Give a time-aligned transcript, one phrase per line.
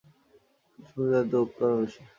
[0.79, 2.01] ডিসেম্বর-জানুয়ারিতে উৎপাদন বেশি।